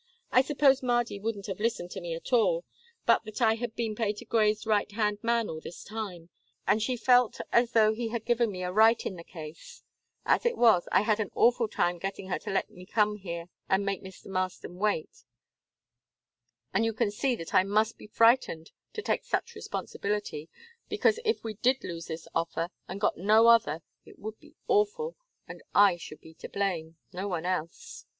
[0.31, 2.65] "I suppose Mardy wouldn't have listened to me at all,
[3.05, 6.29] but that I had been Patergrey's right hand man all this time,
[6.65, 9.83] and she felt as though he had given me a right in the case;
[10.25, 13.49] as it was, I had an awful time getting her to let me come here
[13.69, 14.25] and make Mr.
[14.25, 15.23] Marston wait,
[16.73, 20.49] and you can see that I must be frightened to take such responsibility,
[20.89, 25.15] because if we did lose this offer, and got no other, it would be awful,
[25.47, 28.05] and I should be to blame no one else."